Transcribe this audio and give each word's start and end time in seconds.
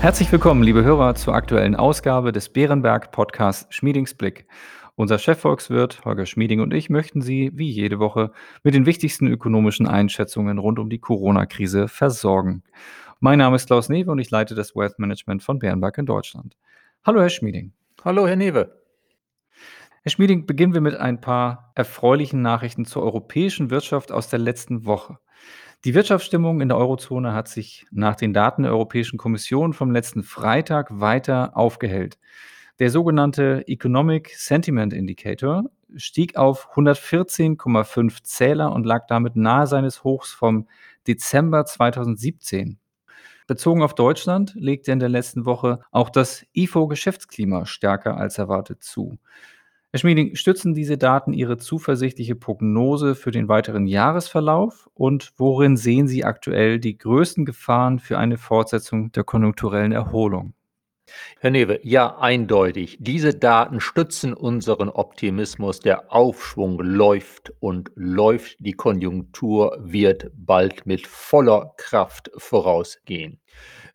Herzlich 0.00 0.32
willkommen, 0.32 0.62
liebe 0.62 0.82
Hörer, 0.82 1.14
zur 1.14 1.34
aktuellen 1.34 1.76
Ausgabe 1.76 2.32
des 2.32 2.48
Bärenberg 2.48 3.12
Podcasts 3.12 3.66
Schmiedingsblick. 3.68 4.46
Unser 4.96 5.18
Chefvolkswirt 5.18 6.06
Holger 6.06 6.24
Schmieding 6.24 6.60
und 6.60 6.72
ich 6.72 6.88
möchten 6.88 7.20
Sie 7.20 7.50
wie 7.52 7.68
jede 7.68 7.98
Woche 7.98 8.32
mit 8.64 8.72
den 8.72 8.86
wichtigsten 8.86 9.26
ökonomischen 9.26 9.86
Einschätzungen 9.86 10.56
rund 10.56 10.78
um 10.78 10.88
die 10.88 11.00
Corona-Krise 11.00 11.86
versorgen. 11.86 12.62
Mein 13.20 13.40
Name 13.40 13.56
ist 13.56 13.66
Klaus 13.66 13.90
Newe 13.90 14.10
und 14.10 14.18
ich 14.20 14.30
leite 14.30 14.54
das 14.54 14.74
Wealth 14.74 14.98
Management 14.98 15.42
von 15.42 15.58
Bärenberg 15.58 15.98
in 15.98 16.06
Deutschland. 16.06 16.56
Hallo, 17.04 17.20
Herr 17.20 17.28
Schmieding. 17.28 17.74
Hallo, 18.02 18.26
Herr 18.26 18.36
Newe. 18.36 18.80
Herr 20.02 20.10
Schmieding, 20.10 20.46
beginnen 20.46 20.72
wir 20.72 20.80
mit 20.80 20.96
ein 20.96 21.20
paar 21.20 21.72
erfreulichen 21.74 22.40
Nachrichten 22.40 22.86
zur 22.86 23.02
europäischen 23.02 23.68
Wirtschaft 23.68 24.12
aus 24.12 24.30
der 24.30 24.38
letzten 24.38 24.86
Woche. 24.86 25.18
Die 25.84 25.94
Wirtschaftsstimmung 25.94 26.60
in 26.60 26.68
der 26.68 26.76
Eurozone 26.76 27.32
hat 27.32 27.48
sich 27.48 27.86
nach 27.90 28.14
den 28.14 28.34
Daten 28.34 28.64
der 28.64 28.72
Europäischen 28.72 29.16
Kommission 29.16 29.72
vom 29.72 29.90
letzten 29.90 30.22
Freitag 30.22 31.00
weiter 31.00 31.56
aufgehellt. 31.56 32.18
Der 32.80 32.90
sogenannte 32.90 33.64
Economic 33.66 34.28
Sentiment 34.36 34.92
Indicator 34.92 35.64
stieg 35.96 36.36
auf 36.36 36.68
114,5 36.74 38.22
Zähler 38.22 38.72
und 38.72 38.84
lag 38.84 39.06
damit 39.06 39.36
nahe 39.36 39.66
seines 39.66 40.04
Hochs 40.04 40.32
vom 40.32 40.68
Dezember 41.06 41.64
2017. 41.64 42.78
Bezogen 43.46 43.82
auf 43.82 43.94
Deutschland 43.94 44.52
legte 44.56 44.92
in 44.92 45.00
der 45.00 45.08
letzten 45.08 45.46
Woche 45.46 45.80
auch 45.92 46.10
das 46.10 46.44
IFO-Geschäftsklima 46.52 47.64
stärker 47.64 48.18
als 48.18 48.36
erwartet 48.36 48.82
zu. 48.82 49.18
Herr 49.92 49.98
Schmieding, 49.98 50.36
stützen 50.36 50.72
diese 50.72 50.96
Daten 50.98 51.32
Ihre 51.32 51.56
zuversichtliche 51.56 52.36
Prognose 52.36 53.16
für 53.16 53.32
den 53.32 53.48
weiteren 53.48 53.88
Jahresverlauf 53.88 54.88
und 54.94 55.32
worin 55.36 55.76
sehen 55.76 56.06
Sie 56.06 56.24
aktuell 56.24 56.78
die 56.78 56.96
größten 56.96 57.44
Gefahren 57.44 57.98
für 57.98 58.16
eine 58.16 58.38
Fortsetzung 58.38 59.10
der 59.10 59.24
konjunkturellen 59.24 59.90
Erholung? 59.90 60.54
Herr 61.40 61.50
Newe, 61.50 61.80
ja, 61.82 62.18
eindeutig. 62.18 62.98
Diese 63.00 63.34
Daten 63.34 63.80
stützen 63.80 64.32
unseren 64.32 64.90
Optimismus. 64.90 65.80
Der 65.80 66.12
Aufschwung 66.12 66.78
läuft 66.78 67.52
und 67.58 67.90
läuft. 67.96 68.58
Die 68.60 68.74
Konjunktur 68.74 69.76
wird 69.80 70.30
bald 70.34 70.86
mit 70.86 71.08
voller 71.08 71.74
Kraft 71.76 72.30
vorausgehen. 72.36 73.40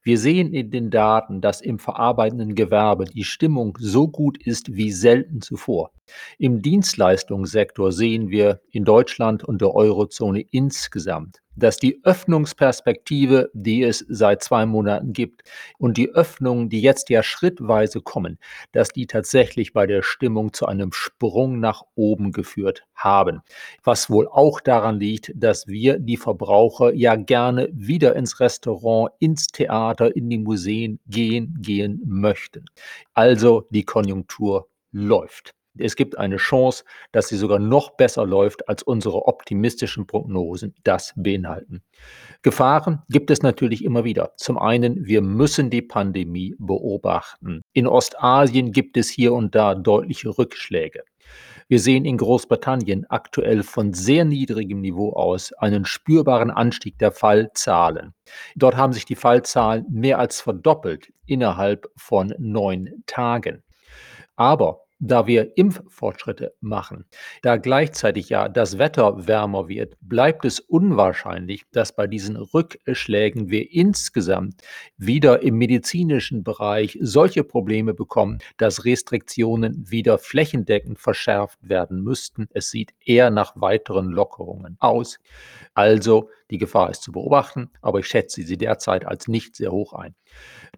Wir 0.07 0.19
sehen 0.19 0.53
in 0.53 0.69
den 0.69 0.91
Daten, 0.91 1.41
dass 1.41 1.61
im 1.61 1.79
verarbeitenden 1.79 2.53
Gewerbe 2.53 3.05
die 3.05 3.23
Stimmung 3.23 3.75
so 3.81 4.07
gut 4.07 4.37
ist 4.37 4.75
wie 4.75 4.91
selten 4.91 5.41
zuvor. 5.41 5.93
Im 6.37 6.61
Dienstleistungssektor 6.61 7.91
sehen 7.91 8.29
wir 8.29 8.61
in 8.69 8.85
Deutschland 8.85 9.43
und 9.43 9.61
der 9.61 9.73
Eurozone 9.73 10.41
insgesamt 10.51 11.41
dass 11.55 11.77
die 11.77 11.99
Öffnungsperspektive, 12.03 13.49
die 13.53 13.83
es 13.83 14.05
seit 14.07 14.43
zwei 14.43 14.65
Monaten 14.65 15.13
gibt 15.13 15.43
und 15.77 15.97
die 15.97 16.09
Öffnungen, 16.09 16.69
die 16.69 16.81
jetzt 16.81 17.09
ja 17.09 17.23
schrittweise 17.23 18.01
kommen, 18.01 18.37
dass 18.71 18.89
die 18.89 19.07
tatsächlich 19.07 19.73
bei 19.73 19.87
der 19.87 20.01
Stimmung 20.01 20.53
zu 20.53 20.65
einem 20.65 20.91
Sprung 20.91 21.59
nach 21.59 21.83
oben 21.95 22.31
geführt 22.31 22.83
haben. 22.95 23.41
Was 23.83 24.09
wohl 24.09 24.27
auch 24.27 24.59
daran 24.61 24.99
liegt, 24.99 25.31
dass 25.35 25.67
wir 25.67 25.99
die 25.99 26.17
Verbraucher 26.17 26.93
ja 26.93 27.15
gerne 27.15 27.69
wieder 27.73 28.15
ins 28.15 28.39
Restaurant, 28.39 29.11
ins 29.19 29.47
Theater, 29.47 30.15
in 30.15 30.29
die 30.29 30.39
Museen 30.39 30.99
gehen, 31.07 31.57
gehen 31.61 32.01
möchten. 32.05 32.65
Also 33.13 33.67
die 33.69 33.83
Konjunktur 33.83 34.67
läuft. 34.91 35.53
Es 35.77 35.95
gibt 35.95 36.17
eine 36.17 36.37
Chance, 36.37 36.83
dass 37.11 37.27
sie 37.27 37.37
sogar 37.37 37.59
noch 37.59 37.91
besser 37.91 38.25
läuft, 38.25 38.67
als 38.69 38.83
unsere 38.83 39.27
optimistischen 39.27 40.07
Prognosen 40.07 40.75
das 40.83 41.13
beinhalten. 41.15 41.81
Gefahren 42.41 43.01
gibt 43.09 43.31
es 43.31 43.41
natürlich 43.41 43.83
immer 43.83 44.03
wieder. 44.03 44.33
Zum 44.37 44.57
einen, 44.57 45.05
wir 45.05 45.21
müssen 45.21 45.69
die 45.69 45.81
Pandemie 45.81 46.55
beobachten. 46.59 47.61
In 47.73 47.87
Ostasien 47.87 48.71
gibt 48.71 48.97
es 48.97 49.09
hier 49.09 49.33
und 49.33 49.55
da 49.55 49.75
deutliche 49.75 50.37
Rückschläge. 50.37 51.03
Wir 51.67 51.79
sehen 51.79 52.05
in 52.05 52.17
Großbritannien 52.17 53.07
aktuell 53.09 53.63
von 53.63 53.91
sehr 53.91 54.23
niedrigem 54.23 54.81
Niveau 54.81 55.13
aus 55.13 55.51
einen 55.53 55.85
spürbaren 55.85 56.51
Anstieg 56.51 56.99
der 56.99 57.11
Fallzahlen. 57.11 58.13
Dort 58.55 58.77
haben 58.77 58.93
sich 58.93 59.05
die 59.05 59.15
Fallzahlen 59.15 59.85
mehr 59.89 60.19
als 60.19 60.41
verdoppelt 60.41 61.11
innerhalb 61.25 61.87
von 61.95 62.35
neun 62.37 63.03
Tagen. 63.07 63.63
Aber 64.35 64.84
da 64.99 65.27
wir 65.27 65.57
Impffortschritte 65.57 66.53
machen, 66.61 67.05
da 67.41 67.57
gleichzeitig 67.57 68.29
ja 68.29 68.47
das 68.49 68.77
Wetter 68.77 69.27
wärmer 69.27 69.67
wird, 69.67 69.95
bleibt 70.01 70.45
es 70.45 70.59
unwahrscheinlich, 70.59 71.65
dass 71.71 71.95
bei 71.95 72.07
diesen 72.07 72.37
Rückschlägen 72.37 73.49
wir 73.49 73.71
insgesamt 73.71 74.61
wieder 74.97 75.41
im 75.41 75.57
medizinischen 75.57 76.43
Bereich 76.43 76.97
solche 77.01 77.43
Probleme 77.43 77.93
bekommen, 77.93 78.39
dass 78.57 78.85
Restriktionen 78.85 79.89
wieder 79.89 80.17
flächendeckend 80.17 80.99
verschärft 80.99 81.59
werden 81.61 82.01
müssten. 82.01 82.47
Es 82.51 82.69
sieht 82.69 82.93
eher 83.03 83.29
nach 83.29 83.53
weiteren 83.55 84.09
Lockerungen 84.09 84.77
aus. 84.79 85.19
Also 85.73 86.29
die 86.51 86.57
Gefahr 86.57 86.89
ist 86.89 87.03
zu 87.03 87.11
beobachten, 87.11 87.69
aber 87.81 87.99
ich 87.99 88.07
schätze 88.07 88.43
sie 88.43 88.57
derzeit 88.57 89.05
als 89.05 89.27
nicht 89.27 89.55
sehr 89.55 89.71
hoch 89.71 89.93
ein. 89.93 90.15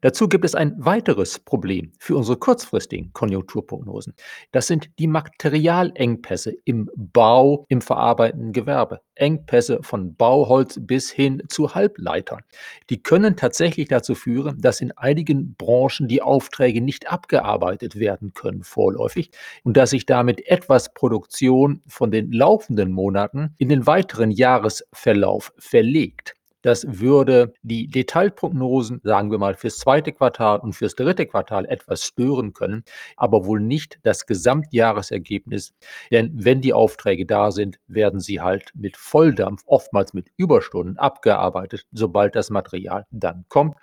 Dazu 0.02 0.28
gibt 0.28 0.46
es 0.46 0.56
ein 0.56 0.76
weiteres 0.78 1.40
Problem 1.40 1.92
für 2.00 2.16
unsere 2.16 2.38
kurzfristigen 2.38 3.12
Konjunkturprognosen. 3.14 4.14
Das 4.52 4.68
sind 4.68 4.90
die 5.00 5.08
Materialengpässe 5.08 6.54
im 6.66 6.90
Bau, 6.96 7.66
im 7.68 7.82
verarbeitenden 7.82 8.54
Gewerbe. 8.54 9.02
Engpässe 9.16 9.80
von 9.82 10.16
Bauholz 10.16 10.80
bis 10.80 11.10
hin 11.10 11.42
zu 11.50 11.74
Halbleitern. 11.74 12.42
Die 12.90 13.02
können 13.02 13.36
tatsächlich 13.36 13.88
dazu 13.88 14.16
führen, 14.16 14.62
dass 14.62 14.82
in 14.82 14.92
einigen 14.92 15.56
Branchen 15.56 16.08
die 16.08 16.22
Aufträge 16.22 16.82
nicht 16.82 17.12
abgearbeitet 17.12 18.00
werden 18.00 18.34
können 18.34 18.64
vorläufig 18.64 19.32
und 19.64 19.76
dass 19.76 19.90
sich 19.90 20.06
damit 20.06 20.48
etwas 20.48 20.94
Produktion 20.94 21.82
von 21.88 22.12
den 22.12 22.32
laufenden 22.32 22.92
Monaten 22.92 23.56
in 23.58 23.70
den 23.70 23.88
weiteren 23.88 24.32
Jahresverlauf 24.32 25.52
verlegt. 25.60 26.34
Das 26.64 26.86
würde 27.00 27.54
die 27.62 27.88
Detailprognosen, 27.88 29.00
sagen 29.04 29.32
wir 29.32 29.38
mal, 29.38 29.56
fürs 29.56 29.78
zweite 29.78 30.12
Quartal 30.12 30.60
und 30.60 30.74
fürs 30.74 30.96
dritte 30.96 31.26
Quartal 31.26 31.66
etwas 31.66 32.04
stören 32.04 32.54
können, 32.54 32.84
aber 33.16 33.46
wohl 33.46 33.60
nicht 33.62 34.00
das 34.04 34.26
Gesamtjahresergebnis. 34.26 35.74
Denn 36.12 36.32
wenn 36.34 36.62
die 36.62 36.74
Aufträge 36.74 37.26
da 37.26 37.52
sind, 37.52 37.80
werden 37.88 38.20
sie 38.20 38.42
halt 38.42 38.72
mit 38.74 38.98
Volldampf, 38.98 39.64
oftmals 39.66 40.14
mit 40.14 40.30
Überstunden 40.36 40.98
abgearbeitet, 40.98 41.86
sobald 41.92 42.36
das 42.36 42.50
Material 42.50 43.06
dann 43.12 43.46
kommt. 43.50 43.76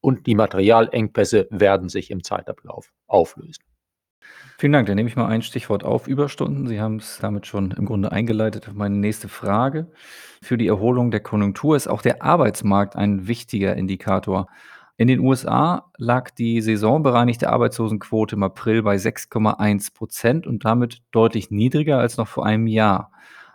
Und 0.00 0.26
die 0.26 0.34
Materialengpässe 0.34 1.46
werden 1.50 1.88
sich 1.88 2.10
im 2.10 2.24
Zeitablauf 2.24 2.92
auflösen. 3.06 3.62
Vielen 4.58 4.72
Dank. 4.72 4.86
Dann 4.86 4.96
nehme 4.96 5.08
ich 5.08 5.16
mal 5.16 5.26
ein 5.26 5.42
Stichwort 5.42 5.84
auf, 5.84 6.06
Überstunden. 6.06 6.66
Sie 6.68 6.80
haben 6.80 6.96
es 6.96 7.18
damit 7.20 7.46
schon 7.46 7.72
im 7.72 7.84
Grunde 7.84 8.12
eingeleitet 8.12 8.70
meine 8.74 8.96
nächste 8.96 9.28
Frage. 9.28 9.90
Für 10.40 10.56
die 10.56 10.68
Erholung 10.68 11.10
der 11.10 11.20
Konjunktur 11.20 11.76
ist 11.76 11.88
auch 11.88 12.02
der 12.02 12.22
Arbeitsmarkt 12.22 12.96
ein 12.96 13.26
wichtiger 13.26 13.76
Indikator. 13.76 14.46
In 14.96 15.08
den 15.08 15.20
USA 15.20 15.90
lag 15.96 16.30
die 16.30 16.60
saisonbereinigte 16.60 17.48
Arbeitslosenquote 17.48 18.36
im 18.36 18.42
April 18.42 18.82
bei 18.82 18.96
6,1 18.96 19.94
Prozent 19.94 20.46
und 20.46 20.64
damit 20.64 21.02
deutlich 21.10 21.50
niedriger 21.50 21.98
als 21.98 22.16
noch 22.18 22.28
vor 22.28 22.46
einem 22.46 22.66
Jahr. 22.66 23.10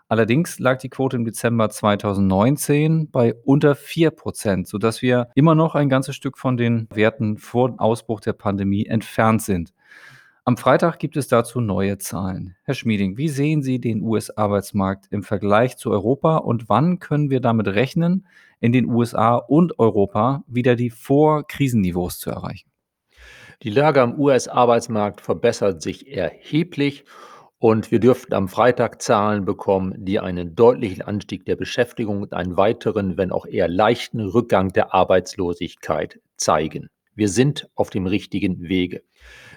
Allerdings 0.10 0.58
lag 0.58 0.80
die 0.80 0.90
Quote 0.90 1.18
im 1.18 1.26
Dezember 1.26 1.70
2019 1.70 3.12
bei 3.12 3.34
unter 3.34 3.76
4 3.76 4.12
Prozent, 4.12 4.68
sodass 4.68 5.02
wir 5.02 5.30
immer 5.36 5.54
noch 5.54 5.76
ein 5.76 5.90
ganzes 5.90 6.16
Stück 6.16 6.38
von 6.38 6.58
den 6.58 6.88
Werten 6.94 7.38
vor 7.38 7.76
Ausbruch 7.78 8.22
der 8.22 8.34
Pandemie 8.34 8.86
entfernt 8.86 9.42
sind. 9.42 9.74
Am 10.48 10.56
Freitag 10.56 11.00
gibt 11.00 11.18
es 11.18 11.28
dazu 11.28 11.60
neue 11.60 11.98
Zahlen. 11.98 12.56
Herr 12.64 12.74
Schmieding, 12.74 13.18
wie 13.18 13.28
sehen 13.28 13.62
Sie 13.62 13.82
den 13.82 14.02
US-Arbeitsmarkt 14.02 15.08
im 15.12 15.22
Vergleich 15.22 15.76
zu 15.76 15.92
Europa 15.92 16.38
und 16.38 16.70
wann 16.70 17.00
können 17.00 17.30
wir 17.30 17.42
damit 17.42 17.68
rechnen, 17.68 18.26
in 18.62 18.72
den 18.72 18.86
USA 18.86 19.36
und 19.36 19.78
Europa 19.78 20.46
wieder 20.48 20.78
die 20.78 20.90
Vor-Krisenniveaus 20.90 22.20
zu 22.20 22.30
erreichen? 22.30 22.72
Die 23.62 23.70
Lage 23.70 24.02
am 24.02 24.18
US-Arbeitsmarkt 24.18 25.20
verbessert 25.20 25.82
sich 25.82 26.16
erheblich 26.16 27.04
und 27.60 27.92
wir 27.92 28.00
dürften 28.00 28.34
am 28.34 28.48
Freitag 28.48 29.02
Zahlen 29.02 29.44
bekommen, 29.44 29.96
die 29.98 30.22
einen 30.22 30.56
deutlichen 30.56 31.02
Anstieg 31.02 31.46
der 31.46 31.58
Beschäftigung 31.58 32.22
und 32.22 32.32
einen 32.32 32.56
weiteren, 32.56 33.18
wenn 33.18 33.34
auch 33.34 33.46
eher 33.46 33.68
leichten 33.68 34.22
Rückgang 34.22 34.72
der 34.72 34.94
Arbeitslosigkeit 34.94 36.22
zeigen. 36.38 36.88
Wir 37.16 37.28
sind 37.28 37.68
auf 37.76 37.90
dem 37.90 38.06
richtigen 38.06 38.62
Wege. 38.70 39.02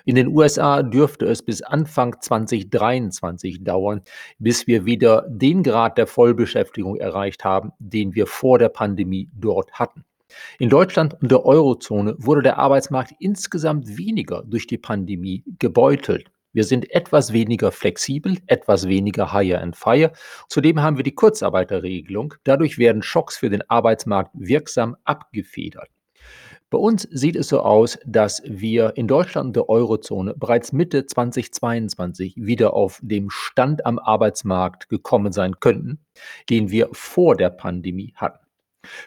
In 0.05 0.15
den 0.15 0.29
USA 0.29 0.83
dürfte 0.83 1.27
es 1.27 1.43
bis 1.43 1.63
Anfang 1.63 2.17
2023 2.21 3.63
dauern, 3.65 4.03
bis 4.39 4.67
wir 4.67 4.85
wieder 4.85 5.27
den 5.29 5.63
Grad 5.63 5.99
der 5.99 6.07
Vollbeschäftigung 6.07 6.97
erreicht 6.97 7.45
haben, 7.45 7.73
den 7.79 8.15
wir 8.15 8.27
vor 8.27 8.59
der 8.59 8.69
Pandemie 8.69 9.29
dort 9.35 9.73
hatten. 9.73 10.05
In 10.59 10.69
Deutschland 10.69 11.17
und 11.21 11.31
der 11.31 11.45
Eurozone 11.45 12.15
wurde 12.19 12.43
der 12.43 12.59
Arbeitsmarkt 12.59 13.15
insgesamt 13.19 13.97
weniger 13.97 14.43
durch 14.47 14.67
die 14.67 14.79
Pandemie 14.79 15.45
gebeutelt. 15.59 16.31
Wir 16.53 16.65
sind 16.65 16.91
etwas 16.91 17.33
weniger 17.33 17.71
flexibel, 17.71 18.39
etwas 18.47 18.89
weniger 18.89 19.33
higher 19.33 19.61
and 19.61 19.77
fire. 19.77 20.13
Zudem 20.49 20.83
haben 20.83 20.97
wir 20.97 21.05
die 21.05 21.15
Kurzarbeiterregelung. 21.15 22.35
Dadurch 22.43 22.77
werden 22.77 23.03
Schocks 23.03 23.37
für 23.37 23.51
den 23.51 23.63
Arbeitsmarkt 23.71 24.33
wirksam 24.35 24.97
abgefedert. 25.05 25.89
Bei 26.71 26.79
uns 26.79 27.09
sieht 27.11 27.35
es 27.35 27.49
so 27.49 27.63
aus, 27.63 27.99
dass 28.07 28.43
wir 28.47 28.97
in 28.97 29.09
Deutschland 29.09 29.49
und 29.49 29.57
der 29.57 29.69
Eurozone 29.69 30.35
bereits 30.35 30.73
Mitte 30.73 31.05
2022 31.05 32.35
wieder 32.37 32.75
auf 32.75 33.01
dem 33.03 33.29
Stand 33.29 33.85
am 33.85 33.99
Arbeitsmarkt 33.99 34.89
gekommen 34.89 35.33
sein 35.33 35.59
könnten, 35.59 35.99
den 36.49 36.71
wir 36.71 36.89
vor 36.93 37.35
der 37.35 37.51
Pandemie 37.51 38.13
hatten. 38.15 38.47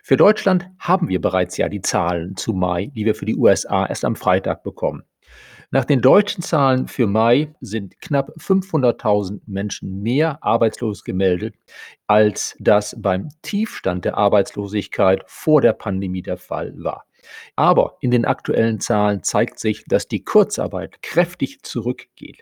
Für 0.04 0.18
Deutschland 0.18 0.70
haben 0.78 1.08
wir 1.08 1.22
bereits 1.22 1.56
ja 1.56 1.70
die 1.70 1.82
Zahlen 1.82 2.36
zu 2.36 2.52
Mai, 2.52 2.88
die 2.88 3.06
wir 3.06 3.16
für 3.16 3.26
die 3.26 3.38
USA 3.38 3.86
erst 3.86 4.04
am 4.04 4.18
Freitag 4.18 4.64
bekommen. 4.64 5.04
Nach 5.72 5.86
den 5.86 6.02
deutschen 6.02 6.44
Zahlen 6.44 6.90
für 6.90 7.08
Mai 7.08 7.56
sind 7.62 8.00
knapp 8.02 8.30
500.000 8.38 9.40
Menschen 9.48 10.04
mehr 10.04 10.38
arbeitslos 10.44 11.06
gemeldet, 11.06 11.56
als 12.08 12.58
das 12.60 12.94
beim 13.02 13.30
Tiefstand 13.42 14.04
der 14.04 14.18
Arbeitslosigkeit 14.18 15.24
vor 15.28 15.62
der 15.62 15.74
Pandemie 15.74 16.22
der 16.22 16.38
Fall 16.38 16.74
war. 16.76 17.06
Aber 17.56 17.98
in 18.02 18.12
den 18.12 18.26
aktuellen 18.26 18.80
Zahlen 18.80 19.24
zeigt 19.24 19.60
sich, 19.60 19.86
dass 19.86 20.08
die 20.08 20.24
Kurzarbeit 20.24 21.02
kräftig 21.02 21.64
zurückgeht. 21.64 22.42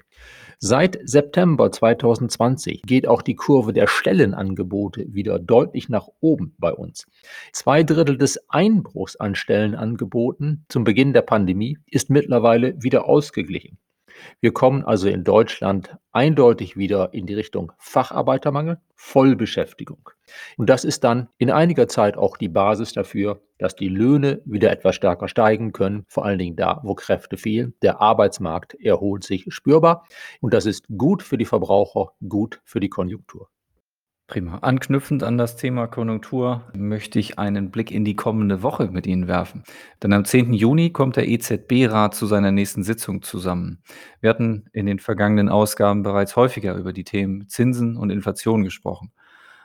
Seit 0.59 0.99
September 1.03 1.71
2020 1.71 2.83
geht 2.83 3.07
auch 3.07 3.23
die 3.23 3.35
Kurve 3.35 3.73
der 3.73 3.87
Stellenangebote 3.87 5.07
wieder 5.11 5.39
deutlich 5.39 5.89
nach 5.89 6.07
oben 6.19 6.53
bei 6.59 6.71
uns. 6.71 7.07
Zwei 7.51 7.81
Drittel 7.81 8.17
des 8.17 8.39
Einbruchs 8.47 9.15
an 9.15 9.33
Stellenangeboten 9.33 10.65
zum 10.69 10.83
Beginn 10.83 11.13
der 11.13 11.23
Pandemie 11.23 11.79
ist 11.87 12.11
mittlerweile 12.11 12.75
wieder 12.81 13.05
ausgeglichen. 13.05 13.79
Wir 14.39 14.53
kommen 14.53 14.83
also 14.83 15.07
in 15.07 15.23
Deutschland 15.23 15.97
eindeutig 16.11 16.77
wieder 16.77 17.13
in 17.13 17.25
die 17.25 17.33
Richtung 17.33 17.71
Facharbeitermangel, 17.79 18.79
Vollbeschäftigung. 18.95 20.09
Und 20.57 20.69
das 20.69 20.83
ist 20.83 21.03
dann 21.03 21.29
in 21.37 21.49
einiger 21.49 21.87
Zeit 21.87 22.17
auch 22.17 22.37
die 22.37 22.49
Basis 22.49 22.93
dafür, 22.93 23.41
dass 23.61 23.75
die 23.75 23.89
Löhne 23.89 24.41
wieder 24.43 24.71
etwas 24.71 24.95
stärker 24.95 25.27
steigen 25.27 25.71
können, 25.71 26.03
vor 26.07 26.25
allen 26.25 26.39
Dingen 26.39 26.55
da, 26.55 26.81
wo 26.83 26.95
Kräfte 26.95 27.37
fehlen. 27.37 27.75
Der 27.83 28.01
Arbeitsmarkt 28.01 28.73
erholt 28.73 29.23
sich 29.23 29.45
spürbar 29.49 30.05
und 30.39 30.53
das 30.53 30.65
ist 30.65 30.85
gut 30.97 31.21
für 31.21 31.37
die 31.37 31.45
Verbraucher, 31.45 32.13
gut 32.27 32.59
für 32.65 32.79
die 32.79 32.89
Konjunktur. 32.89 33.49
Prima. 34.31 34.59
Anknüpfend 34.59 35.23
an 35.23 35.37
das 35.37 35.57
Thema 35.57 35.87
Konjunktur 35.87 36.63
möchte 36.73 37.19
ich 37.19 37.37
einen 37.37 37.69
Blick 37.69 37.91
in 37.91 38.05
die 38.05 38.15
kommende 38.15 38.63
Woche 38.63 38.87
mit 38.89 39.05
Ihnen 39.05 39.27
werfen. 39.27 39.63
Denn 40.01 40.13
am 40.13 40.23
10. 40.23 40.53
Juni 40.53 40.91
kommt 40.91 41.17
der 41.17 41.27
EZB-Rat 41.27 42.15
zu 42.15 42.27
seiner 42.27 42.51
nächsten 42.51 42.83
Sitzung 42.83 43.21
zusammen. 43.23 43.83
Wir 44.21 44.29
hatten 44.29 44.69
in 44.71 44.85
den 44.85 44.99
vergangenen 44.99 45.49
Ausgaben 45.49 46.01
bereits 46.01 46.37
häufiger 46.37 46.75
über 46.75 46.93
die 46.93 47.03
Themen 47.03 47.49
Zinsen 47.49 47.97
und 47.97 48.09
Inflation 48.09 48.63
gesprochen. 48.63 49.11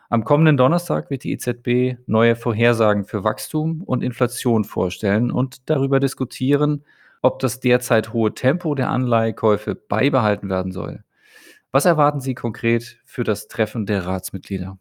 Am 0.08 0.24
kommenden 0.24 0.56
Donnerstag 0.56 1.10
wird 1.10 1.24
die 1.24 1.32
EZB 1.32 1.98
neue 2.06 2.36
Vorhersagen 2.36 3.04
für 3.04 3.24
Wachstum 3.24 3.82
und 3.82 4.04
Inflation 4.04 4.64
vorstellen 4.64 5.32
und 5.32 5.68
darüber 5.68 5.98
diskutieren, 5.98 6.84
ob 7.22 7.40
das 7.40 7.58
derzeit 7.58 8.12
hohe 8.12 8.32
Tempo 8.32 8.74
der 8.76 8.90
Anleihekäufe 8.90 9.74
beibehalten 9.74 10.48
werden 10.48 10.70
soll. 10.70 11.02
Was 11.72 11.86
erwarten 11.86 12.20
Sie 12.20 12.34
konkret 12.34 13.00
für 13.04 13.24
das 13.24 13.48
Treffen 13.48 13.84
der 13.84 14.06
Ratsmitglieder? 14.06 14.78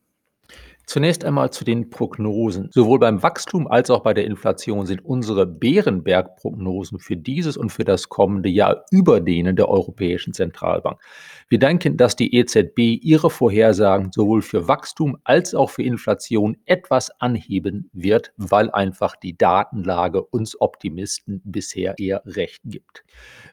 Zunächst 0.87 1.25
einmal 1.25 1.51
zu 1.51 1.65
den 1.65 1.89
Prognosen. 1.89 2.69
Sowohl 2.71 2.99
beim 2.99 3.23
Wachstum 3.23 3.67
als 3.67 3.89
auch 3.89 4.03
bei 4.03 4.13
der 4.13 4.25
Inflation 4.25 4.85
sind 4.85 5.03
unsere 5.03 5.45
Bärenberg-Prognosen 5.47 6.99
für 6.99 7.17
dieses 7.17 7.57
und 7.57 7.71
für 7.71 7.83
das 7.83 8.09
kommende 8.09 8.49
Jahr 8.49 8.85
über 8.91 9.19
denen 9.19 9.55
der 9.55 9.67
Europäischen 9.69 10.33
Zentralbank. 10.33 11.01
Wir 11.49 11.59
denken, 11.59 11.97
dass 11.97 12.15
die 12.15 12.35
EZB 12.35 12.99
ihre 13.01 13.29
Vorhersagen 13.29 14.11
sowohl 14.11 14.41
für 14.41 14.67
Wachstum 14.67 15.17
als 15.23 15.55
auch 15.55 15.69
für 15.69 15.83
Inflation 15.83 16.57
etwas 16.65 17.09
anheben 17.19 17.89
wird, 17.93 18.31
weil 18.37 18.69
einfach 18.71 19.15
die 19.15 19.37
Datenlage 19.37 20.23
uns 20.23 20.59
Optimisten 20.59 21.41
bisher 21.43 21.95
eher 21.97 22.21
recht 22.25 22.61
gibt. 22.65 23.03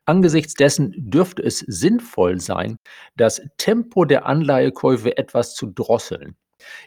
Angesichts 0.04 0.54
dessen 0.54 0.92
dürfte 0.96 1.42
es 1.42 1.60
sinnvoll 1.60 2.40
sein, 2.40 2.78
das 3.16 3.40
Tempo 3.56 4.04
der 4.04 4.26
Anleihekäufe 4.26 5.16
etwas 5.16 5.54
zu 5.54 5.66
drosseln. 5.66 6.36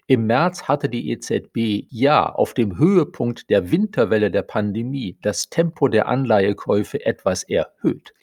Im 0.08 0.28
März 0.28 0.64
hatte 0.64 0.90
die 0.90 1.12
EZB 1.12 1.88
ja 1.90 2.28
auf 2.28 2.54
dem 2.54 2.78
Höhepunkt 2.78 3.50
der 3.50 3.72
Winterwelle 3.72 4.32
der 4.32 4.44
Pandemie 4.44 5.18
das 5.22 5.50
Tempo 5.50 5.88
der 5.88 6.08
Anleihekäufe 6.08 7.06
etwas 7.06 7.44
erhöht. 7.44 8.14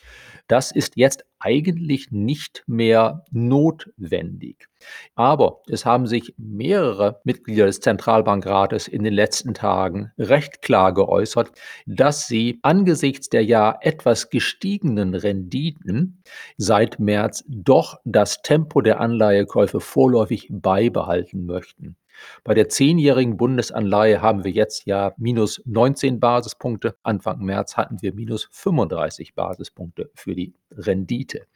Das 0.48 0.72
ist 0.72 0.96
jetzt 0.96 1.24
eigentlich 1.38 2.10
nicht 2.10 2.62
mehr 2.66 3.24
notwendig. 3.30 4.68
Aber 5.14 5.62
es 5.68 5.84
haben 5.84 6.06
sich 6.06 6.34
mehrere 6.36 7.20
Mitglieder 7.24 7.66
des 7.66 7.80
Zentralbankrates 7.80 8.88
in 8.88 9.02
den 9.02 9.14
letzten 9.14 9.54
Tagen 9.54 10.12
recht 10.18 10.62
klar 10.62 10.94
geäußert, 10.94 11.52
dass 11.86 12.26
sie 12.26 12.58
angesichts 12.62 13.28
der 13.28 13.44
ja 13.44 13.76
etwas 13.80 14.30
gestiegenen 14.30 15.14
Renditen 15.14 16.22
seit 16.56 16.98
März 16.98 17.44
doch 17.48 18.00
das 18.04 18.42
Tempo 18.42 18.80
der 18.80 19.00
Anleihekäufe 19.00 19.80
vorläufig 19.80 20.48
beibehalten 20.50 21.46
möchten. 21.46 21.96
Bei 22.44 22.54
der 22.54 22.68
zehnjährigen 22.68 23.36
Bundesanleihe 23.36 24.22
haben 24.22 24.44
wir 24.44 24.50
jetzt 24.50 24.86
ja 24.86 25.12
minus 25.16 25.62
19 25.64 26.20
Basispunkte. 26.20 26.96
Anfang 27.02 27.40
März 27.40 27.76
hatten 27.76 28.02
wir 28.02 28.14
minus 28.14 28.48
35 28.52 29.34
Basispunkte 29.34 30.10
für 30.14 30.34
die 30.34 30.54
Rendite. 30.70 31.46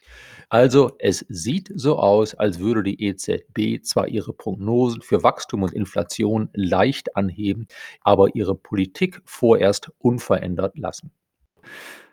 Also 0.48 0.92
es 0.98 1.24
sieht 1.28 1.72
so 1.74 1.98
aus, 1.98 2.34
als 2.34 2.58
würde 2.58 2.82
die 2.82 3.02
EZB 3.02 3.82
zwar 3.84 4.08
ihre 4.08 4.32
Prognosen 4.32 5.02
für 5.02 5.22
Wachstum 5.22 5.62
und 5.62 5.72
Inflation 5.72 6.48
leicht 6.52 7.16
anheben, 7.16 7.66
aber 8.02 8.34
ihre 8.34 8.54
Politik 8.54 9.20
vorerst 9.24 9.90
unverändert 9.98 10.78
lassen. 10.78 11.10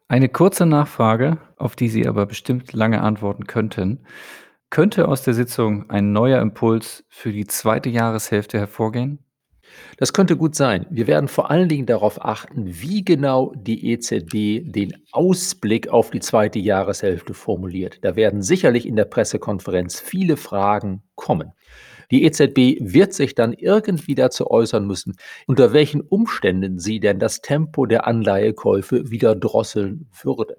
Eine 0.08 0.30
kurze 0.30 0.66
Nachfrage, 0.66 1.38
auf 1.58 1.76
die 1.76 1.90
Sie 1.90 2.08
aber 2.08 2.26
bestimmt 2.26 2.74
lange 2.74 3.02
antworten 3.02 3.48
könnten. 3.48 4.06
Könnte 4.74 5.08
aus 5.08 5.22
der 5.22 5.36
Sitzung 5.36 5.88
ein 5.92 6.14
neuer 6.14 6.42
Impuls 6.42 7.04
für 7.08 7.32
die 7.32 7.46
zweite 7.46 7.92
Jahreshälfte 7.92 8.58
hervorgehen? 8.58 9.20
Das 9.98 10.14
könnte 10.14 10.36
gut 10.36 10.56
sein. 10.56 10.88
Wir 10.90 11.06
werden 11.06 11.28
vor 11.28 11.52
allen 11.52 11.70
Dingen 11.70 11.86
darauf 11.86 12.26
achten, 12.26 12.64
wie 12.82 13.06
genau 13.06 13.54
die 13.56 13.92
EZB 13.92 14.64
den 14.66 14.96
Ausblick 15.12 15.90
auf 15.90 16.10
die 16.10 16.22
zweite 16.22 16.58
Jahreshälfte 16.58 17.36
formuliert. 17.36 18.00
Da 18.02 18.16
werden 18.16 18.42
sicherlich 18.42 18.88
in 18.88 18.96
der 18.96 19.06
Pressekonferenz 19.06 20.00
viele 20.00 20.38
Fragen 20.38 21.04
kommen. 21.14 21.52
Die 22.10 22.24
EZB 22.24 22.80
wird 22.80 23.14
sich 23.14 23.36
dann 23.36 23.54
irgendwie 23.54 24.16
dazu 24.16 24.50
äußern 24.50 24.88
müssen, 24.88 25.18
unter 25.46 25.74
welchen 25.74 26.02
Umständen 26.02 26.80
sie 26.80 27.00
denn 27.00 27.20
das 27.20 27.42
Tempo 27.42 27.86
der 27.86 28.08
Anleihekäufe 28.08 29.12
wieder 29.12 29.36
drosseln 29.36 30.10
würde. 30.24 30.58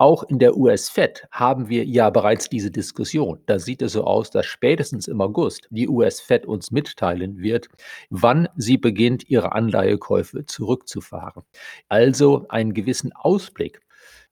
Auch 0.00 0.22
in 0.22 0.38
der 0.38 0.56
US-Fed 0.56 1.26
haben 1.32 1.68
wir 1.68 1.84
ja 1.84 2.08
bereits 2.10 2.48
diese 2.48 2.70
Diskussion. 2.70 3.40
Da 3.46 3.58
sieht 3.58 3.82
es 3.82 3.92
so 3.92 4.04
aus, 4.04 4.30
dass 4.30 4.46
spätestens 4.46 5.08
im 5.08 5.20
August 5.20 5.66
die 5.70 5.88
US-Fed 5.88 6.46
uns 6.46 6.70
mitteilen 6.70 7.38
wird, 7.38 7.66
wann 8.08 8.48
sie 8.56 8.78
beginnt, 8.78 9.28
ihre 9.28 9.52
Anleihekäufe 9.52 10.46
zurückzufahren. 10.46 11.42
Also 11.88 12.46
einen 12.48 12.74
gewissen 12.74 13.12
Ausblick 13.12 13.80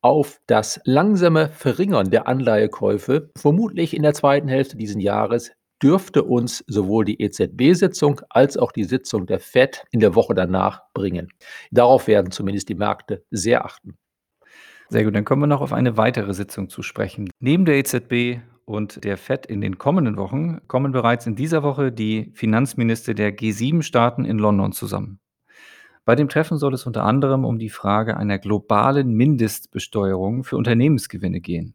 auf 0.02 0.40
das 0.46 0.80
langsame 0.84 1.48
Verringern 1.48 2.10
der 2.10 2.28
Anleihekäufe, 2.28 3.30
vermutlich 3.36 3.96
in 3.96 4.04
der 4.04 4.14
zweiten 4.14 4.46
Hälfte 4.46 4.76
dieses 4.76 5.02
Jahres, 5.02 5.50
dürfte 5.82 6.22
uns 6.22 6.62
sowohl 6.68 7.04
die 7.04 7.20
EZB-Sitzung 7.20 8.20
als 8.30 8.56
auch 8.56 8.70
die 8.70 8.84
Sitzung 8.84 9.26
der 9.26 9.40
Fed 9.40 9.84
in 9.90 9.98
der 9.98 10.14
Woche 10.14 10.34
danach 10.34 10.82
bringen. 10.94 11.28
Darauf 11.72 12.06
werden 12.06 12.30
zumindest 12.30 12.68
die 12.68 12.76
Märkte 12.76 13.24
sehr 13.32 13.64
achten. 13.64 13.98
Sehr 14.88 15.04
gut, 15.04 15.14
dann 15.14 15.24
kommen 15.24 15.42
wir 15.42 15.46
noch 15.48 15.62
auf 15.62 15.72
eine 15.72 15.96
weitere 15.96 16.32
Sitzung 16.32 16.68
zu 16.68 16.82
sprechen. 16.82 17.30
Neben 17.40 17.64
der 17.64 17.76
EZB 17.76 18.40
und 18.64 19.04
der 19.04 19.16
FED 19.16 19.46
in 19.46 19.60
den 19.60 19.78
kommenden 19.78 20.16
Wochen 20.16 20.60
kommen 20.68 20.92
bereits 20.92 21.26
in 21.26 21.34
dieser 21.34 21.62
Woche 21.62 21.90
die 21.90 22.30
Finanzminister 22.34 23.14
der 23.14 23.36
G7-Staaten 23.36 24.24
in 24.24 24.38
London 24.38 24.72
zusammen. 24.72 25.18
Bei 26.04 26.14
dem 26.14 26.28
Treffen 26.28 26.56
soll 26.56 26.72
es 26.72 26.86
unter 26.86 27.02
anderem 27.02 27.44
um 27.44 27.58
die 27.58 27.68
Frage 27.68 28.16
einer 28.16 28.38
globalen 28.38 29.12
Mindestbesteuerung 29.14 30.44
für 30.44 30.56
Unternehmensgewinne 30.56 31.40
gehen. 31.40 31.74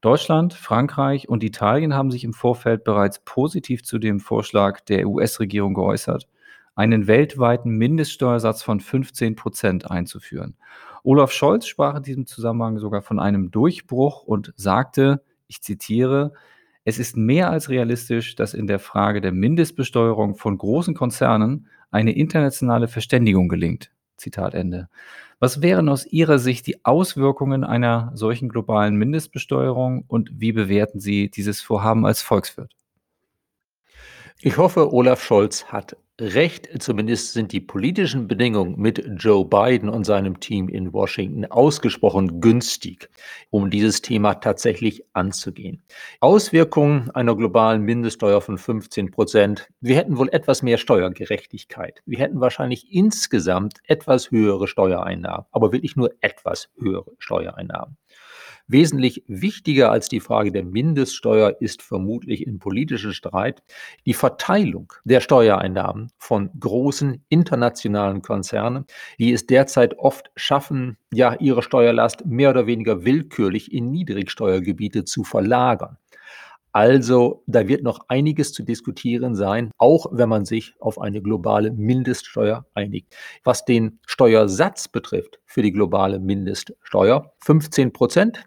Deutschland, 0.00 0.54
Frankreich 0.54 1.28
und 1.28 1.44
Italien 1.44 1.94
haben 1.94 2.10
sich 2.10 2.24
im 2.24 2.32
Vorfeld 2.32 2.84
bereits 2.84 3.18
positiv 3.24 3.82
zu 3.82 3.98
dem 3.98 4.20
Vorschlag 4.20 4.80
der 4.80 5.06
US-Regierung 5.06 5.74
geäußert, 5.74 6.26
einen 6.76 7.08
weltweiten 7.08 7.70
Mindeststeuersatz 7.70 8.62
von 8.62 8.80
15 8.80 9.34
Prozent 9.34 9.90
einzuführen. 9.90 10.54
Olaf 11.02 11.32
Scholz 11.32 11.66
sprach 11.66 11.96
in 11.96 12.02
diesem 12.02 12.26
Zusammenhang 12.26 12.78
sogar 12.78 13.02
von 13.02 13.18
einem 13.18 13.50
Durchbruch 13.50 14.22
und 14.22 14.52
sagte, 14.56 15.22
ich 15.48 15.62
zitiere, 15.62 16.32
es 16.84 16.98
ist 16.98 17.16
mehr 17.16 17.50
als 17.50 17.68
realistisch, 17.68 18.36
dass 18.36 18.54
in 18.54 18.68
der 18.68 18.78
Frage 18.78 19.20
der 19.20 19.32
Mindestbesteuerung 19.32 20.36
von 20.36 20.56
großen 20.56 20.94
Konzernen 20.94 21.66
eine 21.90 22.12
internationale 22.12 22.86
Verständigung 22.86 23.48
gelingt. 23.48 23.90
Zitat 24.16 24.54
Ende. 24.54 24.88
Was 25.38 25.62
wären 25.62 25.88
aus 25.88 26.06
Ihrer 26.06 26.38
Sicht 26.38 26.66
die 26.66 26.84
Auswirkungen 26.84 27.64
einer 27.64 28.10
solchen 28.14 28.48
globalen 28.48 28.96
Mindestbesteuerung 28.96 30.04
und 30.08 30.30
wie 30.34 30.52
bewerten 30.52 31.00
Sie 31.00 31.30
dieses 31.30 31.60
Vorhaben 31.60 32.06
als 32.06 32.22
Volkswirt? 32.22 32.74
Ich 34.42 34.58
hoffe, 34.58 34.92
Olaf 34.92 35.24
Scholz 35.24 35.64
hat 35.64 35.96
recht. 36.20 36.68
Zumindest 36.82 37.32
sind 37.32 37.52
die 37.52 37.60
politischen 37.60 38.28
Bedingungen 38.28 38.78
mit 38.78 39.02
Joe 39.16 39.46
Biden 39.46 39.88
und 39.88 40.04
seinem 40.04 40.40
Team 40.40 40.68
in 40.68 40.92
Washington 40.92 41.46
ausgesprochen 41.46 42.42
günstig, 42.42 43.08
um 43.48 43.70
dieses 43.70 44.02
Thema 44.02 44.34
tatsächlich 44.34 45.04
anzugehen. 45.14 45.82
Auswirkungen 46.20 47.10
einer 47.12 47.34
globalen 47.34 47.80
Mindeststeuer 47.80 48.42
von 48.42 48.58
15 48.58 49.10
Prozent. 49.10 49.70
Wir 49.80 49.96
hätten 49.96 50.18
wohl 50.18 50.28
etwas 50.28 50.62
mehr 50.62 50.76
Steuergerechtigkeit. 50.76 52.02
Wir 52.04 52.18
hätten 52.18 52.38
wahrscheinlich 52.38 52.92
insgesamt 52.92 53.78
etwas 53.84 54.30
höhere 54.30 54.68
Steuereinnahmen, 54.68 55.46
aber 55.50 55.72
wirklich 55.72 55.96
nur 55.96 56.12
etwas 56.20 56.68
höhere 56.78 57.12
Steuereinnahmen. 57.18 57.96
Wesentlich 58.68 59.22
wichtiger 59.28 59.92
als 59.92 60.08
die 60.08 60.18
Frage 60.18 60.50
der 60.50 60.64
Mindeststeuer 60.64 61.56
ist 61.60 61.82
vermutlich 61.82 62.44
im 62.44 62.58
politischen 62.58 63.12
Streit 63.12 63.62
die 64.06 64.14
Verteilung 64.14 64.92
der 65.04 65.20
Steuereinnahmen 65.20 66.10
von 66.18 66.50
großen 66.58 67.24
internationalen 67.28 68.22
Konzernen, 68.22 68.86
die 69.20 69.32
es 69.32 69.46
derzeit 69.46 69.98
oft 69.98 70.32
schaffen, 70.34 70.98
ja, 71.12 71.36
ihre 71.38 71.62
Steuerlast 71.62 72.26
mehr 72.26 72.50
oder 72.50 72.66
weniger 72.66 73.04
willkürlich 73.04 73.72
in 73.72 73.92
Niedrigsteuergebiete 73.92 75.04
zu 75.04 75.22
verlagern. 75.22 75.98
Also 76.72 77.42
da 77.46 77.68
wird 77.68 77.84
noch 77.84 78.00
einiges 78.08 78.52
zu 78.52 78.62
diskutieren 78.62 79.34
sein, 79.34 79.70
auch 79.78 80.08
wenn 80.10 80.28
man 80.28 80.44
sich 80.44 80.74
auf 80.78 81.00
eine 81.00 81.22
globale 81.22 81.70
Mindeststeuer 81.70 82.66
einigt. 82.74 83.16
Was 83.44 83.64
den 83.64 84.00
Steuersatz 84.06 84.88
betrifft 84.88 85.40
für 85.46 85.62
die 85.62 85.72
globale 85.72 86.18
Mindeststeuer, 86.18 87.32
15 87.38 87.94
Prozent 87.94 88.44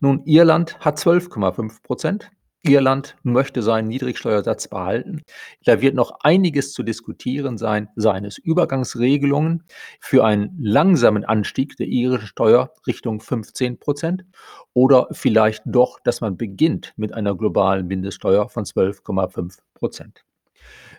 nun, 0.00 0.22
Irland 0.24 0.78
hat 0.80 0.98
12,5 0.98 1.82
Prozent. 1.82 2.30
Irland 2.66 3.16
möchte 3.22 3.62
seinen 3.62 3.88
Niedrigsteuersatz 3.88 4.68
behalten. 4.68 5.22
Da 5.64 5.82
wird 5.82 5.94
noch 5.94 6.20
einiges 6.22 6.72
zu 6.72 6.82
diskutieren 6.82 7.58
sein, 7.58 7.88
seien 7.94 8.24
es 8.24 8.38
Übergangsregelungen 8.38 9.64
für 10.00 10.24
einen 10.24 10.56
langsamen 10.58 11.24
Anstieg 11.26 11.76
der 11.76 11.88
irischen 11.88 12.26
Steuer 12.26 12.72
Richtung 12.86 13.20
15 13.20 13.78
Prozent 13.78 14.24
oder 14.72 15.08
vielleicht 15.12 15.62
doch, 15.66 16.00
dass 16.00 16.22
man 16.22 16.38
beginnt 16.38 16.94
mit 16.96 17.12
einer 17.12 17.36
globalen 17.36 17.86
Mindeststeuer 17.86 18.48
von 18.48 18.64
12,5 18.64 19.58
Prozent. 19.74 20.24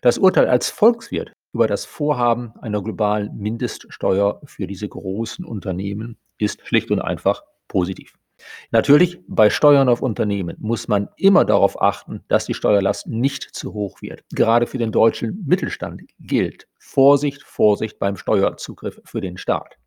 Das 0.03 0.20
Urteil 0.20 0.48
als 0.48 0.70
Volkswirt 0.70 1.34
über 1.51 1.65
das 1.65 1.86
Vorhaben 1.86 2.53
einer 2.62 2.84
globalen 2.84 3.36
Mindeststeuer 3.38 4.39
für 4.46 4.67
diese 4.67 4.88
großen 4.88 5.44
Unternehmen 5.44 6.17
ist 6.38 6.60
schlicht 6.67 6.91
und 6.91 7.01
einfach 7.01 7.41
positiv. 7.67 8.13
Natürlich, 8.72 9.20
bei 9.27 9.50
Steuern 9.50 9.89
auf 9.89 10.01
Unternehmen 10.01 10.58
muss 10.60 10.88
man 10.88 11.10
immer 11.18 11.46
darauf 11.46 11.82
achten, 11.82 12.24
dass 12.27 12.46
die 12.46 12.54
Steuerlast 12.54 13.08
nicht 13.08 13.44
zu 13.44 13.74
hoch 13.74 14.01
wird. 14.01 14.24
Gerade 14.32 14.68
für 14.68 14.77
den 14.77 14.92
deutschen 14.92 15.44
Mittelstand 15.46 16.01
gilt 16.20 16.68
Vorsicht, 16.77 17.44
Vorsicht 17.44 18.00
beim 18.00 18.18
Steuerzugriff 18.18 19.01
für 19.06 19.22
den 19.22 19.38
Staat. 19.38 19.77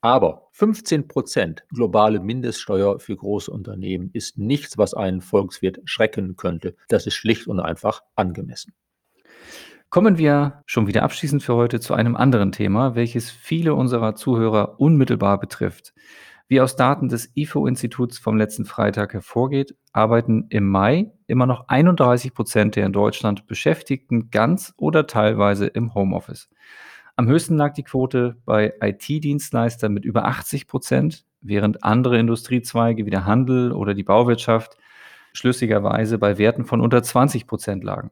Aber 0.00 0.48
15 0.52 1.08
Prozent 1.08 1.64
globale 1.74 2.20
Mindeststeuer 2.20 2.98
für 3.00 3.16
große 3.16 3.50
Unternehmen 3.50 4.10
ist 4.14 4.38
nichts, 4.38 4.78
was 4.78 4.94
einen 4.94 5.20
Volkswirt 5.20 5.80
schrecken 5.84 6.36
könnte. 6.36 6.74
Das 6.88 7.06
ist 7.06 7.14
schlicht 7.14 7.46
und 7.46 7.60
einfach 7.60 8.02
angemessen. 8.14 8.72
Kommen 9.90 10.18
wir 10.18 10.62
schon 10.66 10.86
wieder 10.86 11.02
abschließend 11.02 11.42
für 11.42 11.56
heute 11.56 11.80
zu 11.80 11.94
einem 11.94 12.16
anderen 12.16 12.52
Thema, 12.52 12.94
welches 12.94 13.28
viele 13.28 13.74
unserer 13.74 14.14
Zuhörer 14.14 14.78
unmittelbar 14.78 15.38
betrifft. 15.40 15.92
Wie 16.50 16.60
aus 16.60 16.74
Daten 16.74 17.08
des 17.08 17.30
IFO-Instituts 17.36 18.18
vom 18.18 18.36
letzten 18.36 18.64
Freitag 18.64 19.12
hervorgeht, 19.12 19.76
arbeiten 19.92 20.46
im 20.48 20.66
Mai 20.66 21.12
immer 21.28 21.46
noch 21.46 21.68
31 21.68 22.34
Prozent 22.34 22.74
der 22.74 22.86
in 22.86 22.92
Deutschland 22.92 23.46
Beschäftigten 23.46 24.30
ganz 24.30 24.74
oder 24.76 25.06
teilweise 25.06 25.68
im 25.68 25.94
Homeoffice. 25.94 26.50
Am 27.14 27.28
höchsten 27.28 27.56
lag 27.56 27.74
die 27.74 27.84
Quote 27.84 28.36
bei 28.44 28.72
IT-Dienstleistern 28.82 29.92
mit 29.92 30.04
über 30.04 30.24
80 30.24 30.66
Prozent, 30.66 31.24
während 31.40 31.84
andere 31.84 32.18
Industriezweige 32.18 33.06
wie 33.06 33.10
der 33.10 33.26
Handel 33.26 33.70
oder 33.70 33.94
die 33.94 34.02
Bauwirtschaft 34.02 34.76
schlüssigerweise 35.32 36.18
bei 36.18 36.36
Werten 36.36 36.64
von 36.64 36.80
unter 36.80 37.00
20 37.00 37.46
Prozent 37.46 37.84
lagen. 37.84 38.10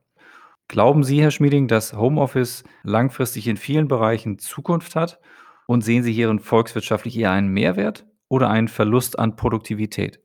Glauben 0.68 1.02
Sie, 1.02 1.21
Herr 1.21 1.33
Schmieding, 1.33 1.66
dass 1.66 1.92
Homeoffice 1.92 2.62
langfristig 2.85 3.49
in 3.49 3.57
vielen 3.57 3.88
Bereichen 3.88 4.38
Zukunft 4.38 4.95
hat? 4.95 5.18
Und 5.66 5.83
sehen 5.83 6.04
Sie 6.04 6.12
hierin 6.12 6.38
volkswirtschaftlich 6.38 7.18
eher 7.18 7.33
einen 7.33 7.49
Mehrwert 7.49 8.07
oder 8.28 8.50
einen 8.50 8.68
Verlust 8.68 9.18
an 9.18 9.37
Produktivität? 9.37 10.20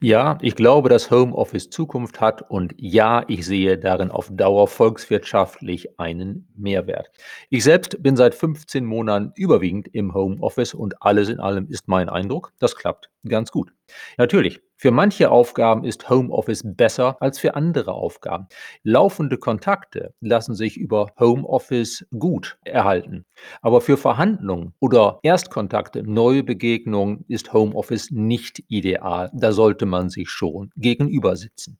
Ja, 0.00 0.38
ich 0.40 0.56
glaube, 0.56 0.88
dass 0.88 1.10
Homeoffice 1.10 1.70
Zukunft 1.70 2.20
hat 2.20 2.50
und 2.50 2.74
ja, 2.76 3.24
ich 3.28 3.46
sehe 3.46 3.78
darin 3.78 4.10
auf 4.10 4.28
Dauer 4.32 4.66
volkswirtschaftlich 4.66 5.98
einen 6.00 6.48
Mehrwert. 6.56 7.10
Ich 7.50 7.64
selbst 7.64 8.02
bin 8.02 8.16
seit 8.16 8.34
15 8.34 8.84
Monaten 8.84 9.32
überwiegend 9.36 9.88
im 9.94 10.14
Homeoffice 10.14 10.74
und 10.74 11.02
alles 11.02 11.28
in 11.28 11.38
allem 11.40 11.68
ist 11.68 11.86
mein 11.86 12.08
Eindruck, 12.08 12.52
das 12.58 12.74
klappt 12.76 13.10
ganz 13.26 13.50
gut. 13.50 13.72
Natürlich, 14.18 14.60
für 14.76 14.90
manche 14.90 15.30
Aufgaben 15.30 15.84
ist 15.84 16.08
Homeoffice 16.08 16.62
besser 16.64 17.20
als 17.20 17.38
für 17.38 17.54
andere 17.54 17.92
Aufgaben. 17.92 18.46
Laufende 18.82 19.36
Kontakte 19.38 20.14
lassen 20.20 20.54
sich 20.54 20.76
über 20.76 21.12
Homeoffice 21.18 22.06
gut 22.18 22.58
erhalten. 22.64 23.26
Aber 23.62 23.80
für 23.80 23.96
Verhandlungen 23.96 24.74
oder 24.78 25.18
Erstkontakte, 25.22 26.02
neue 26.02 26.42
Begegnungen 26.42 27.24
ist 27.28 27.52
Homeoffice 27.52 28.10
nicht 28.10 28.62
ideal. 28.68 29.30
Da 29.34 29.52
sollte 29.52 29.86
man 29.86 30.08
sich 30.08 30.30
schon 30.30 30.70
gegenüber 30.76 31.36
sitzen. 31.36 31.78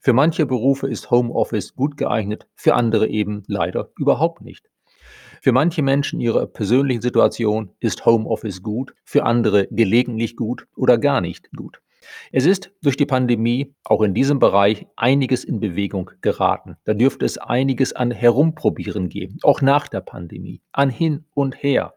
Für 0.00 0.14
manche 0.14 0.46
Berufe 0.46 0.88
ist 0.88 1.10
Homeoffice 1.10 1.74
gut 1.74 1.98
geeignet, 1.98 2.48
für 2.54 2.74
andere 2.74 3.08
eben 3.08 3.42
leider 3.46 3.90
überhaupt 3.98 4.40
nicht. 4.40 4.69
Für 5.42 5.52
manche 5.52 5.82
Menschen 5.82 6.20
in 6.20 6.26
ihrer 6.26 6.46
persönlichen 6.46 7.00
Situation 7.00 7.70
ist 7.80 8.04
Homeoffice 8.04 8.62
gut, 8.62 8.94
für 9.04 9.24
andere 9.24 9.66
gelegentlich 9.70 10.36
gut 10.36 10.66
oder 10.76 10.98
gar 10.98 11.22
nicht 11.22 11.50
gut. 11.56 11.80
Es 12.30 12.44
ist 12.44 12.70
durch 12.82 12.98
die 12.98 13.06
Pandemie 13.06 13.74
auch 13.84 14.02
in 14.02 14.12
diesem 14.12 14.38
Bereich 14.38 14.86
einiges 14.96 15.44
in 15.44 15.58
Bewegung 15.58 16.10
geraten. 16.20 16.76
Da 16.84 16.92
dürfte 16.92 17.24
es 17.24 17.38
einiges 17.38 17.94
an 17.94 18.10
Herumprobieren 18.10 19.08
geben, 19.08 19.38
auch 19.42 19.62
nach 19.62 19.88
der 19.88 20.02
Pandemie, 20.02 20.60
an 20.72 20.90
hin 20.90 21.24
und 21.32 21.62
her. 21.62 21.94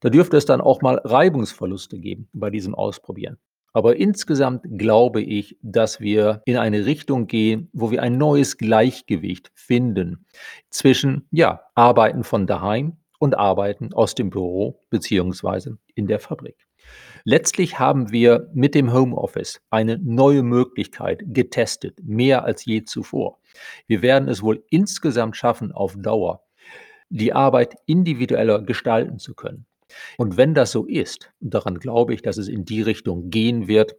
Da 0.00 0.08
dürfte 0.08 0.38
es 0.38 0.46
dann 0.46 0.62
auch 0.62 0.80
mal 0.80 0.98
Reibungsverluste 1.04 1.98
geben 1.98 2.28
bei 2.32 2.48
diesem 2.48 2.74
Ausprobieren. 2.74 3.36
Aber 3.72 3.96
insgesamt 3.96 4.64
glaube 4.76 5.22
ich, 5.22 5.56
dass 5.62 6.00
wir 6.00 6.42
in 6.44 6.56
eine 6.56 6.84
Richtung 6.84 7.26
gehen, 7.26 7.70
wo 7.72 7.90
wir 7.90 8.02
ein 8.02 8.18
neues 8.18 8.58
Gleichgewicht 8.58 9.50
finden 9.54 10.26
zwischen, 10.70 11.26
ja, 11.30 11.62
Arbeiten 11.74 12.24
von 12.24 12.46
daheim 12.46 12.98
und 13.18 13.36
Arbeiten 13.36 13.92
aus 13.94 14.14
dem 14.14 14.30
Büro 14.30 14.80
beziehungsweise 14.90 15.78
in 15.94 16.06
der 16.06 16.18
Fabrik. 16.18 16.66
Letztlich 17.24 17.78
haben 17.78 18.10
wir 18.10 18.50
mit 18.52 18.74
dem 18.74 18.92
Homeoffice 18.92 19.60
eine 19.70 19.98
neue 19.98 20.42
Möglichkeit 20.42 21.22
getestet, 21.26 22.00
mehr 22.02 22.44
als 22.44 22.64
je 22.64 22.82
zuvor. 22.82 23.38
Wir 23.86 24.02
werden 24.02 24.28
es 24.28 24.42
wohl 24.42 24.64
insgesamt 24.70 25.36
schaffen, 25.36 25.70
auf 25.70 25.94
Dauer 25.96 26.42
die 27.10 27.34
Arbeit 27.34 27.76
individueller 27.86 28.62
gestalten 28.62 29.18
zu 29.18 29.34
können. 29.34 29.66
Und 30.18 30.36
wenn 30.36 30.54
das 30.54 30.72
so 30.72 30.86
ist, 30.86 31.32
und 31.40 31.54
daran 31.54 31.78
glaube 31.78 32.14
ich, 32.14 32.22
dass 32.22 32.36
es 32.36 32.48
in 32.48 32.64
die 32.64 32.82
Richtung 32.82 33.30
gehen 33.30 33.68
wird, 33.68 33.96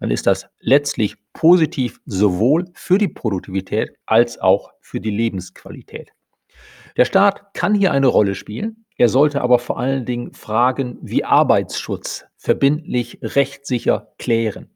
dann 0.00 0.10
ist 0.10 0.26
das 0.26 0.46
letztlich 0.60 1.16
positiv 1.32 2.00
sowohl 2.06 2.66
für 2.74 2.98
die 2.98 3.08
Produktivität 3.08 3.92
als 4.06 4.38
auch 4.40 4.70
für 4.80 5.00
die 5.00 5.10
Lebensqualität. 5.10 6.12
Der 6.96 7.04
Staat 7.04 7.54
kann 7.54 7.74
hier 7.74 7.92
eine 7.92 8.06
Rolle 8.06 8.34
spielen. 8.34 8.84
Er 8.96 9.08
sollte 9.08 9.40
aber 9.40 9.58
vor 9.58 9.78
allen 9.78 10.04
Dingen 10.04 10.32
Fragen 10.34 10.98
wie 11.02 11.24
Arbeitsschutz 11.24 12.24
verbindlich, 12.36 13.18
rechtssicher 13.22 14.12
klären. 14.18 14.70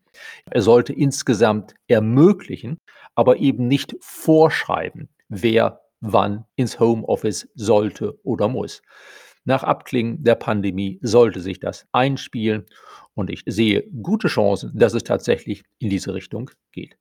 Er 0.50 0.62
sollte 0.62 0.92
insgesamt 0.92 1.74
ermöglichen, 1.86 2.78
aber 3.14 3.36
eben 3.36 3.68
nicht 3.68 3.94
vorschreiben, 4.00 5.08
wer 5.28 5.82
wann 6.00 6.44
ins 6.56 6.80
Homeoffice 6.80 7.48
sollte 7.54 8.18
oder 8.24 8.48
muss. 8.48 8.82
Nach 9.48 9.62
Abklingen 9.62 10.22
der 10.22 10.34
Pandemie 10.34 10.98
sollte 11.00 11.40
sich 11.40 11.58
das 11.58 11.88
einspielen 11.90 12.66
und 13.14 13.30
ich 13.30 13.44
sehe 13.46 13.82
gute 14.02 14.28
Chancen, 14.28 14.72
dass 14.74 14.92
es 14.92 15.04
tatsächlich 15.04 15.64
in 15.78 15.88
diese 15.88 16.12
Richtung 16.12 16.50
geht. 16.70 16.98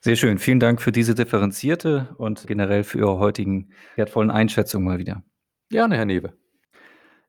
Sehr 0.00 0.16
schön. 0.16 0.36
Vielen 0.36 0.60
Dank 0.60 0.82
für 0.82 0.92
diese 0.92 1.14
differenzierte 1.14 2.14
und 2.18 2.46
generell 2.46 2.84
für 2.84 2.98
Ihre 2.98 3.18
heutigen 3.18 3.70
wertvollen 3.96 4.30
Einschätzungen 4.30 4.86
mal 4.86 4.98
wieder. 4.98 5.22
Gerne, 5.70 5.96
Herr 5.96 6.04
Newe. 6.04 6.34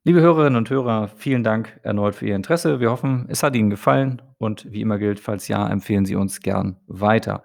Liebe 0.04 0.20
Hörerinnen 0.20 0.58
und 0.58 0.70
Hörer, 0.70 1.08
vielen 1.08 1.46
Dank 1.46 1.80
erneut 1.84 2.16
für 2.16 2.28
Ihr 2.28 2.36
Interesse. 2.36 2.82
Wir 2.82 2.92
hoffen, 2.92 3.28
es 3.30 3.42
hat 3.42 3.56
Ihnen 3.56 3.70
gefallen 3.70 4.22
und 4.38 4.70
wie 4.70 4.82
immer 4.82 5.00
gilt, 5.00 5.22
falls 5.22 5.48
ja, 5.48 5.66
empfehlen 5.70 6.06
Sie 6.06 6.18
uns 6.18 6.42
gern 6.42 6.76
weiter. 6.88 7.42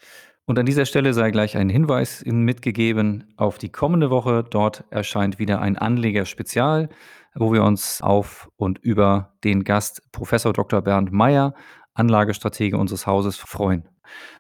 Und 0.50 0.58
an 0.58 0.66
dieser 0.66 0.84
Stelle 0.84 1.14
sei 1.14 1.30
gleich 1.30 1.56
ein 1.56 1.68
Hinweis 1.68 2.24
mitgegeben 2.26 3.32
auf 3.36 3.58
die 3.58 3.68
kommende 3.68 4.10
Woche. 4.10 4.42
Dort 4.42 4.82
erscheint 4.90 5.38
wieder 5.38 5.60
ein 5.60 5.78
Anleger-Spezial, 5.78 6.88
wo 7.36 7.52
wir 7.52 7.62
uns 7.62 8.02
auf 8.02 8.50
und 8.56 8.80
über 8.80 9.34
den 9.44 9.62
Gast 9.62 10.02
Professor 10.10 10.52
Dr. 10.52 10.82
Bernd 10.82 11.12
Meyer, 11.12 11.54
Anlagestratege 11.94 12.76
unseres 12.76 13.06
Hauses, 13.06 13.36
freuen. 13.36 13.88